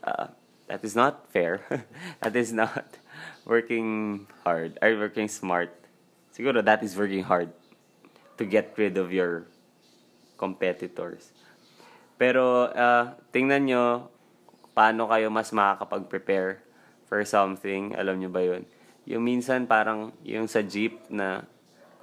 [0.00, 0.32] uh,
[0.66, 1.62] that is not fair.
[2.22, 2.98] that is not
[3.46, 5.72] working hard, or working smart.
[6.34, 7.50] Siguro that is working hard
[8.36, 9.48] to get rid of your
[10.36, 11.32] competitors.
[12.20, 13.84] Pero uh, tingnan nyo
[14.76, 16.60] paano kayo mas makakapag-prepare
[17.08, 17.96] for something.
[17.96, 18.62] Alam nyo ba yun?
[19.08, 21.46] Yung minsan parang yung sa jeep na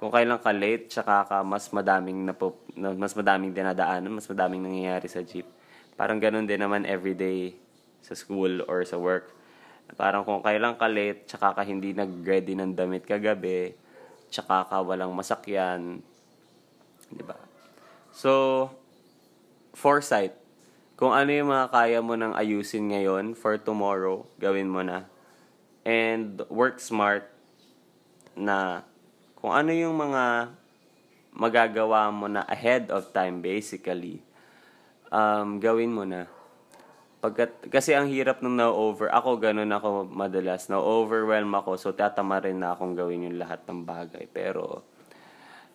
[0.02, 2.34] kung kailan ka late, tsaka ka mas madaming na
[2.98, 5.46] mas madaming dinadaanan, mas madaming nangyayari sa jeep.
[5.94, 7.54] Parang ganun din naman everyday
[8.04, 9.32] sa school or sa work.
[9.96, 13.72] Parang kung kailan ka late, tsaka ka hindi nag-ready ng damit kagabi,
[14.28, 16.04] tsaka ka walang masakyan,
[17.08, 17.38] 'di ba?
[18.12, 18.70] So,
[19.72, 20.36] foresight.
[20.94, 25.10] Kung ano yung mga kaya mo nang ayusin ngayon for tomorrow, gawin mo na.
[25.82, 27.26] And work smart
[28.38, 28.86] na
[29.34, 30.54] kung ano yung mga
[31.34, 34.22] magagawa mo na ahead of time basically,
[35.10, 36.30] um, gawin mo na.
[37.24, 42.60] Pagkat, kasi ang hirap nung na-over, ako ganun ako madalas, na-overwhelm ako, so tatama rin
[42.60, 44.28] na akong gawin yung lahat ng bagay.
[44.28, 44.84] Pero,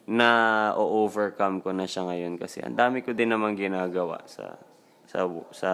[0.05, 0.29] na
[0.77, 4.57] o-overcome ko na siya ngayon kasi ang dami ko din naman ginagawa sa
[5.05, 5.71] sa sa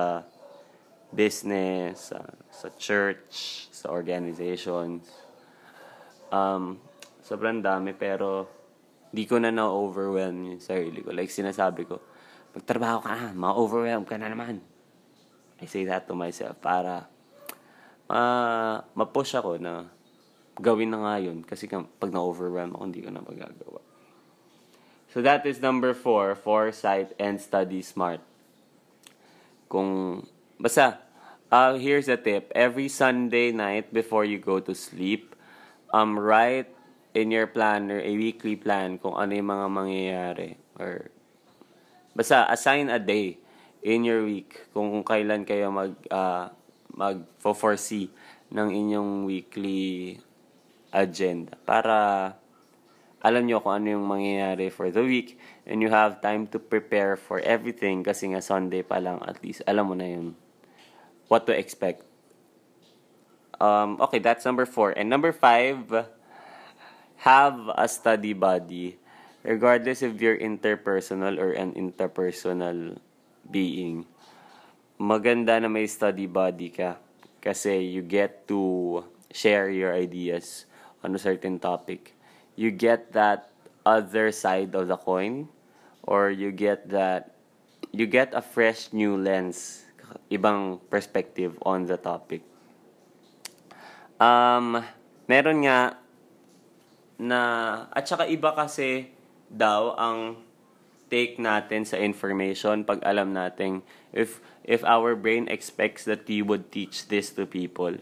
[1.16, 2.20] business, sa,
[2.52, 5.08] sa church, sa organizations.
[6.32, 6.84] Um,
[7.24, 8.48] sobrang dami pero
[9.08, 11.16] di ko na na-overwhelm yung sarili ko.
[11.16, 12.04] Like sinasabi ko,
[12.52, 14.75] magtrabaho ka na, ma-overwhelm ka na naman.
[15.62, 17.08] I say that to myself para
[18.94, 19.90] ma-push ako na
[20.60, 21.44] gawin na nga yun.
[21.44, 23.82] Kasi pag na-overwhelm ako, hindi ko na magagawa.
[25.16, 28.20] So that is number four, foresight and study smart.
[29.72, 30.24] Kung,
[30.60, 31.00] basta,
[31.52, 32.52] uh, here's a tip.
[32.52, 35.36] Every Sunday night before you go to sleep,
[35.96, 36.68] um, write
[37.16, 40.50] in your planner a weekly plan kung ano yung mga mangyayari.
[40.76, 41.08] Or,
[42.12, 43.40] basta, assign a day
[43.86, 46.50] in your week kung kailan kayo mag, uh,
[46.90, 48.10] mag-foresee
[48.50, 50.18] ng inyong weekly
[50.90, 51.54] agenda.
[51.70, 52.34] Para,
[53.22, 55.38] alam nyo kung ano yung mangyayari for the week
[55.70, 59.62] and you have time to prepare for everything kasi nga Sunday pa lang at least
[59.70, 60.34] alam mo na yun
[61.30, 62.02] what to expect.
[63.62, 64.92] Um, okay, that's number four.
[64.92, 65.90] And number five,
[67.24, 69.00] have a study buddy.
[69.46, 72.98] Regardless if you're interpersonal or an interpersonal
[73.48, 74.06] being,
[74.98, 76.98] maganda na may study buddy ka.
[77.40, 80.66] Kasi you get to share your ideas
[81.06, 82.16] on a certain topic
[82.56, 83.52] you get that
[83.86, 85.48] other side of the coin
[86.04, 87.36] or you get that
[87.92, 89.84] you get a fresh new lens
[90.32, 92.42] ibang perspective on the topic
[94.18, 94.80] um
[95.28, 96.00] meron nga
[97.20, 97.40] na
[97.92, 99.12] at saka iba kasi
[99.52, 100.40] daw ang
[101.12, 106.72] take natin sa information pag alam natin if if our brain expects that you would
[106.74, 107.98] teach this to people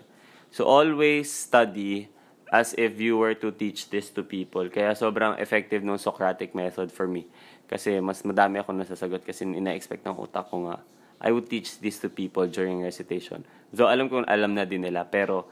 [0.54, 2.14] so always study
[2.54, 4.70] as if you were to teach this to people.
[4.70, 7.26] Kaya sobrang effective nung Socratic method for me.
[7.66, 10.78] Kasi mas madami ako nasasagot kasi ina-expect ng utak ko nga.
[11.18, 13.42] I would teach this to people during recitation.
[13.74, 15.50] So alam ko alam na din nila pero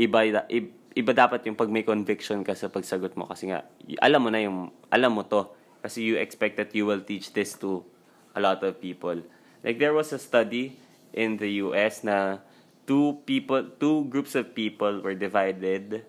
[0.00, 0.24] iba
[0.96, 3.68] iba dapat yung pag may conviction ka sa pagsagot mo kasi nga
[4.00, 5.44] alam mo na yung alam mo to
[5.82, 7.84] kasi you expect that you will teach this to
[8.34, 9.22] a lot of people.
[9.64, 10.78] Like there was a study
[11.12, 12.38] in the US na
[12.86, 16.04] two people two groups of people were divided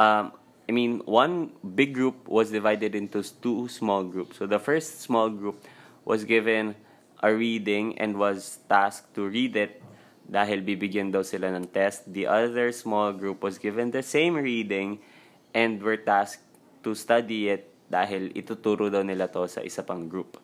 [0.00, 0.32] um,
[0.70, 4.38] I mean, one big group was divided into two small groups.
[4.38, 5.66] So the first small group
[6.04, 6.76] was given
[7.22, 9.82] a reading and was tasked to read it
[10.30, 12.06] dahil bibigyan daw sila ng test.
[12.06, 15.02] The other small group was given the same reading
[15.52, 16.46] and were tasked
[16.86, 20.38] to study it dahil ituturo daw nila to sa isa pang group.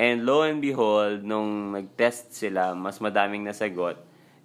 [0.00, 4.00] And lo and behold, nung nag-test sila, mas madaming nasagot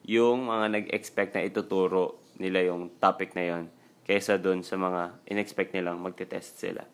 [0.05, 3.63] yung mga nag-expect na ituturo nila yung topic na yon
[4.05, 6.85] kaysa doon sa mga in-expect nilang magte-test sila.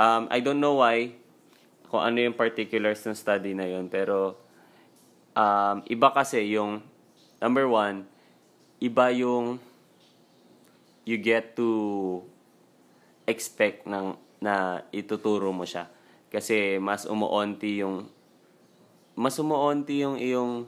[0.00, 1.12] Um, I don't know why,
[1.92, 4.40] kung ano yung particulars ng study na yun, pero
[5.36, 6.80] um, iba kasi yung,
[7.36, 8.08] number one,
[8.80, 9.60] iba yung
[11.04, 12.22] you get to
[13.28, 15.86] expect ng, na ituturo mo siya.
[16.26, 18.10] Kasi mas umuonti yung
[19.14, 20.66] mas umuonti yung iyong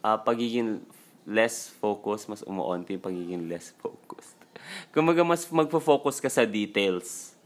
[0.00, 0.80] uh, pagiging
[1.28, 4.38] less focus, mas umuonti yung pagiging less focused.
[4.96, 7.36] Kumaga mas magfo-focus ka sa details.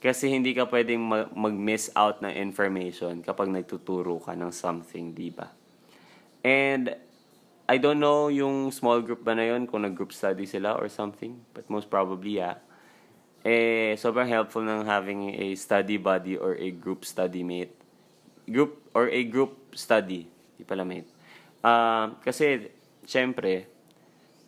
[0.00, 1.00] Kasi hindi ka pwedeng
[1.36, 5.52] mag-miss out ng information kapag nagtuturo ka ng something, di ba?
[6.40, 6.96] And
[7.68, 11.44] I don't know yung small group ba na yun, kung nag-group study sila or something.
[11.52, 12.58] But most probably, yeah.
[13.40, 17.72] Eh, sobrang helpful ng having a study buddy or a group study mate.
[18.44, 20.28] Group or a group study.
[20.56, 21.08] Di pala mate.
[21.64, 22.68] Uh, kasi,
[23.08, 23.70] syempre,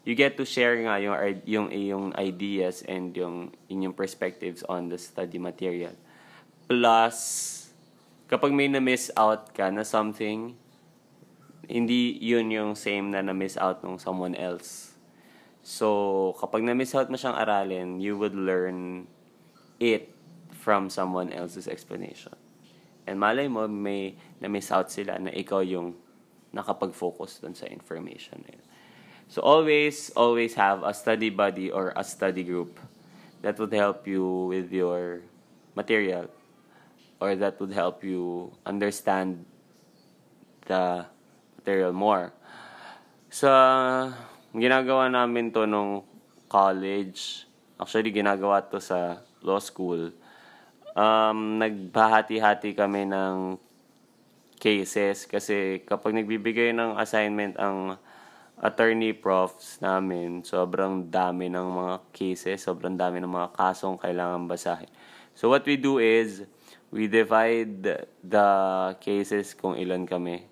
[0.05, 1.15] you get to share nga yung
[1.47, 5.95] yung yung ideas and yung inyong perspectives on the study material.
[6.67, 7.17] Plus
[8.27, 10.57] kapag may na-miss out ka na something,
[11.69, 14.92] hindi yun yung same na na-miss out ng someone else.
[15.62, 19.07] So, kapag na-miss out mo siyang aralin, you would learn
[19.79, 20.11] it
[20.51, 22.35] from someone else's explanation.
[23.07, 25.94] And malay mo, may na-miss out sila na ikaw yung
[26.51, 28.66] nakapag-focus dun sa information na yun.
[29.31, 32.77] So always, always have a study buddy or a study group
[33.40, 35.22] that would help you with your
[35.75, 36.29] material
[37.22, 39.46] or that would help you understand
[40.66, 41.07] the
[41.57, 42.35] material more.
[43.31, 44.12] Sa
[44.53, 46.05] ginagawa namin to nung
[46.49, 47.49] college,
[47.81, 50.12] actually ginagawa to sa law school,
[50.93, 53.57] um, nagbahati-hati kami ng
[54.62, 57.99] cases kasi kapag nagbibigay ng assignment ang
[58.62, 64.87] attorney profs namin, sobrang dami ng mga cases, sobrang dami ng mga kasong kailangan basahin.
[65.35, 66.47] So what we do is,
[66.93, 68.49] we divide the
[69.01, 70.52] cases kung ilan kami.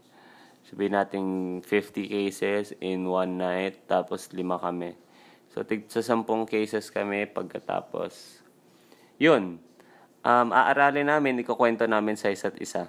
[0.71, 1.25] Sabihin natin
[1.67, 4.95] 50 cases in one night, tapos lima kami.
[5.51, 8.39] So tig sa 10 cases kami pagkatapos.
[9.19, 9.59] Yun.
[10.23, 12.87] Um, aaralin namin, ikukwento namin sa isa't isa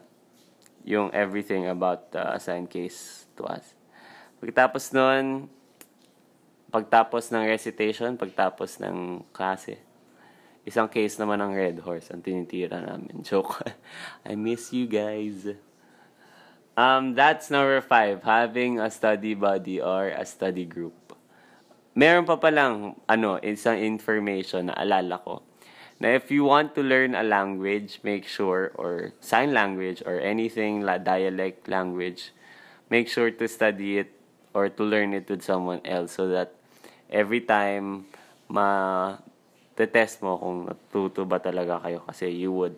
[0.85, 3.73] yung everything about the assigned case to us.
[4.37, 5.49] Pagkatapos nun,
[6.69, 9.81] pagtapos ng recitation, pagtapos ng klase,
[10.65, 13.21] isang case naman ng Red Horse ang tinitira namin.
[13.27, 13.65] Joke.
[14.21, 15.49] I miss you guys.
[16.77, 20.95] Um, that's number five, having a study buddy or a study group.
[21.91, 25.43] Meron pa palang, ano, isang information na alala ko.
[25.99, 30.81] Na if you want to learn a language, make sure, or sign language, or anything,
[30.87, 32.31] la dialect language,
[32.87, 34.15] make sure to study it
[34.55, 36.55] or to learn it with someone else so that
[37.11, 38.07] every time
[38.51, 39.15] ma
[39.75, 42.77] test mo kung natuto ba talaga kayo kasi you would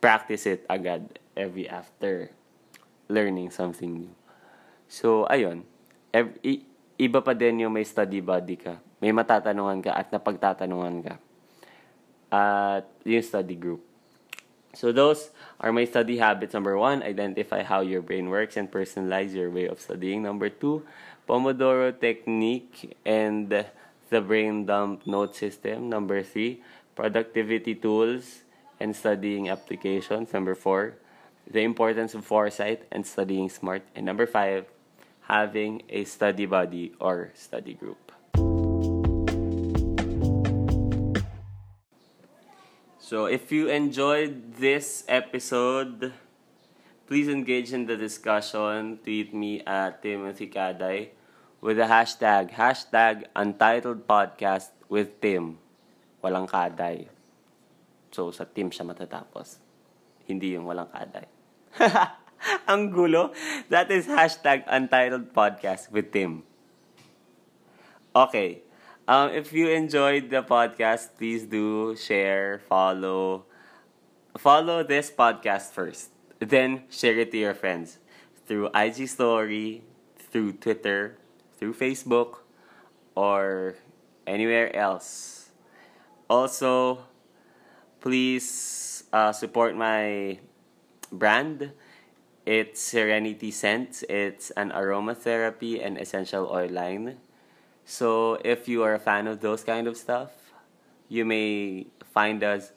[0.00, 1.04] practice it agad
[1.36, 2.32] every after
[3.12, 4.14] learning something new.
[4.88, 5.68] So, ayun.
[6.08, 6.64] Every,
[6.96, 8.80] iba pa din yung may study buddy ka.
[9.04, 11.14] May matatanungan ka at napagtatanungan ka.
[12.32, 13.84] At yung study group.
[14.72, 16.56] So those are my study habits.
[16.56, 20.24] Number one, identify how your brain works and personalize your way of studying.
[20.24, 20.80] Number two,
[21.28, 23.52] Pomodoro technique and
[24.08, 25.88] the brain dump note system.
[25.88, 26.64] Number three,
[26.96, 28.48] productivity tools
[28.80, 30.32] and studying applications.
[30.32, 30.96] Number four,
[31.48, 33.82] the importance of foresight and studying smart.
[33.94, 34.66] And number five,
[35.28, 38.12] having a study buddy or study group.
[42.98, 46.14] So if you enjoyed this episode,
[47.06, 49.04] please engage in the discussion.
[49.04, 51.12] Tweet me at Timothy Kaday
[51.60, 55.60] with the hashtag, hashtag Untitled Podcast with Tim.
[56.24, 57.12] Walang Kaday.
[58.08, 59.60] So sa Tim siya matatapos.
[60.26, 61.26] Hindi yung walang Kaday.
[62.70, 63.30] Ang gulo.
[63.70, 66.42] That is hashtag Untitled Podcast with Tim.
[68.14, 68.62] Okay.
[69.08, 73.46] Um, if you enjoyed the podcast, please do share, follow.
[74.38, 76.10] Follow this podcast first.
[76.38, 77.98] Then share it to your friends
[78.46, 79.82] through IG story,
[80.18, 81.18] through Twitter,
[81.58, 82.42] through Facebook,
[83.14, 83.76] or
[84.26, 85.50] anywhere else.
[86.28, 87.04] Also,
[88.00, 90.38] please uh, support my
[91.12, 91.72] brand.
[92.44, 94.02] It's Serenity Scents.
[94.08, 97.18] It's an aromatherapy and essential oil line.
[97.84, 100.30] So if you are a fan of those kind of stuff,
[101.08, 102.72] you may find us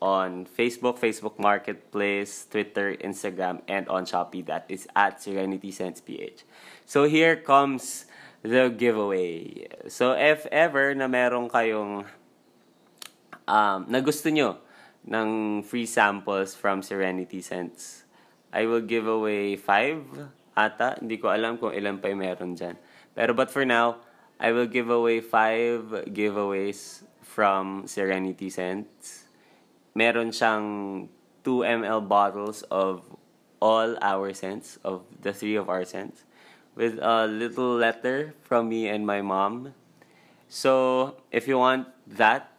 [0.00, 4.46] on Facebook, Facebook Marketplace, Twitter, Instagram, and on Shopee.
[4.46, 6.44] That is at Serenity Sense PH.
[6.86, 8.06] So here comes
[8.42, 9.66] the giveaway.
[9.88, 12.06] So if ever na meron kayong
[13.48, 14.62] um, na gusto nyo
[15.08, 18.04] ng free samples from Serenity Sense,
[18.52, 20.04] I will give away five
[20.56, 21.00] ata.
[21.00, 22.76] Hindi ko alam kung ilan pa yung meron dyan.
[23.16, 24.04] Pero but for now,
[24.38, 29.26] I will give away five giveaways from Serenity Scents.
[29.98, 30.66] Meron siyang
[31.42, 33.02] 2 ml bottles of
[33.58, 36.22] all our scents, of the three of our scents,
[36.78, 39.74] with a little letter from me and my mom.
[40.48, 42.54] So, if you want that,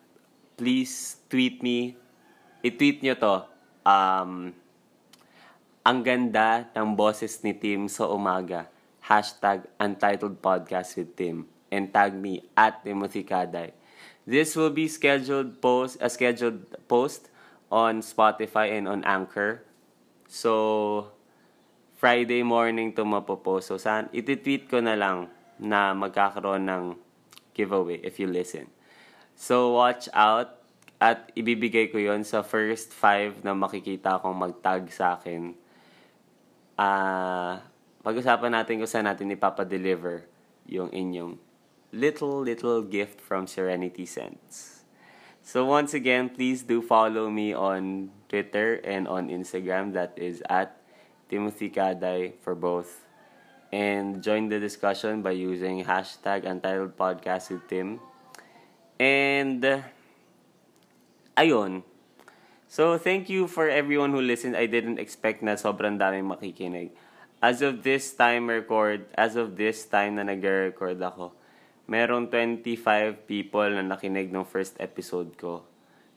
[0.58, 1.96] please tweet me.
[2.60, 3.36] I-tweet nyo to.
[3.88, 4.52] Um,
[5.88, 8.68] ang ganda ng boses ni Tim sa umaga.
[9.00, 13.72] Hashtag Untitled Podcast with Tim and tag me at Timothy Kaday.
[14.28, 17.32] This will be scheduled post a scheduled post
[17.72, 19.64] on Spotify and on Anchor.
[20.28, 21.16] So
[21.96, 23.72] Friday morning to mapopost.
[23.72, 26.84] So saan iti-tweet ko na lang na magkakaroon ng
[27.56, 28.68] giveaway if you listen.
[29.40, 30.59] So watch out
[31.00, 35.56] at ibibigay ko yon sa first five na makikita kong mag-tag sa akin.
[36.76, 37.54] Ah, uh,
[38.04, 40.28] pag-usapan natin kung saan natin ipapadeliver
[40.68, 41.40] yung inyong
[41.92, 44.84] little, little gift from Serenity Scents.
[45.42, 49.98] So once again, please do follow me on Twitter and on Instagram.
[49.98, 50.78] That is at
[51.26, 53.08] Timothy Kaday for both.
[53.74, 57.98] And join the discussion by using hashtag Untitled Podcast with Tim.
[59.00, 59.82] And, uh,
[61.38, 61.84] ayun.
[62.70, 64.54] So, thank you for everyone who listened.
[64.54, 66.94] I didn't expect na sobrang daming makikinig.
[67.42, 71.34] As of this time record, as of this time na nag-record ako,
[71.90, 75.66] merong 25 people na nakinig ng first episode ko.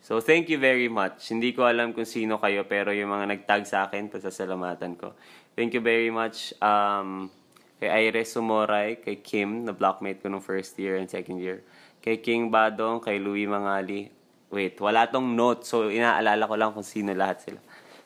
[0.05, 1.33] So, thank you very much.
[1.33, 5.17] Hindi ko alam kung sino kayo, pero yung mga nagtag sa akin, pasasalamatan ko.
[5.57, 7.33] Thank you very much um,
[7.81, 11.65] kay Iris Sumoray, kay Kim, na blockmate ko nung first year and second year.
[12.05, 14.13] Kay King Badong, kay Louie Mangali.
[14.53, 17.61] Wait, wala tong note, so inaalala ko lang kung sino lahat sila.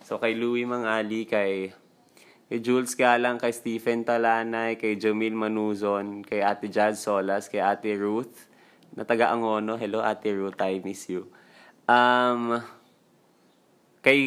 [0.07, 1.75] So, kay Louie Mangali, kay
[2.47, 7.99] kay Jules Galang, kay Stephen Talanay, kay Jamil Manuzon, kay Ate Jazz Solas, kay Ate
[7.99, 8.47] Ruth,
[8.95, 9.75] na taga Angono.
[9.75, 11.27] Hello, Ate Ruth, I miss you.
[11.91, 12.63] Um,
[13.99, 14.23] kay,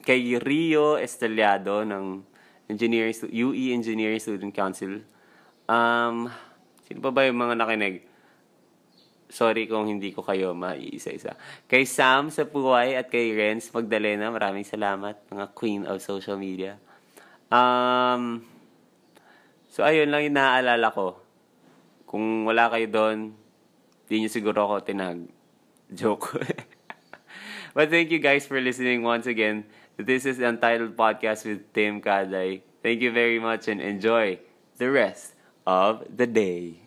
[0.00, 2.24] kay Rio Esteliado ng
[2.72, 5.04] Engineering, UE Engineering Student Council.
[5.68, 6.32] Um,
[6.88, 8.13] sino pa ba yung mga nakinig?
[9.34, 11.34] Sorry kung hindi ko kayo maiisa-isa.
[11.66, 16.78] Kay Sam sa Puway at kay Renz Magdalena, maraming salamat, mga queen of social media.
[17.50, 18.46] Um,
[19.66, 21.18] so, ayun lang yung naaalala ko.
[22.06, 23.34] Kung wala kayo doon,
[24.06, 25.26] di nyo siguro ako tinag.
[25.98, 26.38] Joke.
[27.74, 29.66] But thank you guys for listening once again.
[29.98, 32.62] This is Untitled Podcast with Tim Kaday.
[32.86, 34.38] Thank you very much and enjoy
[34.78, 35.34] the rest
[35.66, 36.83] of the day.